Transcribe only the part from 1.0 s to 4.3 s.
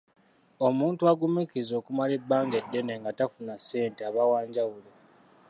agumiikiriza okumala ebbanga eddene nga tafuna ssente aba